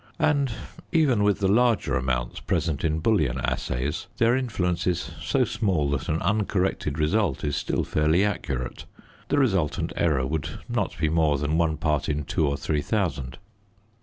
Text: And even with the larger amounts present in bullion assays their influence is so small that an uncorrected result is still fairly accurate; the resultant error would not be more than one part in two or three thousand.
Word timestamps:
And 0.17 0.51
even 0.91 1.21
with 1.21 1.41
the 1.41 1.47
larger 1.47 1.95
amounts 1.95 2.39
present 2.39 2.83
in 2.83 3.01
bullion 3.01 3.39
assays 3.39 4.07
their 4.17 4.35
influence 4.35 4.87
is 4.87 5.11
so 5.21 5.45
small 5.45 5.91
that 5.91 6.09
an 6.09 6.19
uncorrected 6.23 6.97
result 6.97 7.43
is 7.43 7.55
still 7.55 7.83
fairly 7.83 8.25
accurate; 8.25 8.85
the 9.27 9.37
resultant 9.37 9.93
error 9.95 10.25
would 10.25 10.57
not 10.67 10.97
be 10.97 11.07
more 11.07 11.37
than 11.37 11.55
one 11.59 11.77
part 11.77 12.09
in 12.09 12.23
two 12.23 12.47
or 12.47 12.57
three 12.57 12.81
thousand. 12.81 13.37